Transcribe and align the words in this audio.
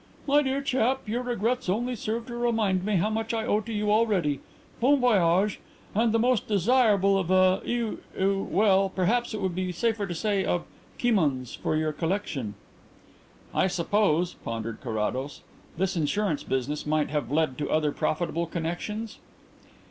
"My 0.25 0.41
dear 0.41 0.63
chap, 0.63 1.07
your 1.07 1.21
regrets 1.21 1.69
only 1.69 1.95
serve 1.95 2.25
to 2.25 2.35
remind 2.35 2.83
me 2.83 2.95
how 2.95 3.11
much 3.11 3.35
I 3.35 3.45
owe 3.45 3.59
to 3.61 3.71
you 3.71 3.91
already. 3.91 4.39
Bon 4.79 4.99
voyage, 4.99 5.59
and 5.93 6.11
the 6.11 6.17
most 6.17 6.47
desirable 6.47 7.19
of 7.19 7.29
Eu 7.67 7.99
Eu 8.19 8.41
well, 8.49 8.89
perhaps 8.89 9.35
it 9.35 9.41
would 9.41 9.53
be 9.53 9.71
safer 9.71 10.07
to 10.07 10.15
say, 10.15 10.43
of 10.43 10.63
Kimons, 10.97 11.53
for 11.53 11.75
your 11.75 11.93
collection." 11.93 12.55
"I 13.53 13.67
suppose," 13.67 14.33
pondered 14.43 14.81
Carrados, 14.81 15.41
"this 15.77 15.95
insurance 15.95 16.41
business 16.43 16.87
might 16.87 17.11
have 17.11 17.29
led 17.29 17.59
to 17.59 17.69
other 17.69 17.91
profitable 17.91 18.47
connexions?" 18.47 19.19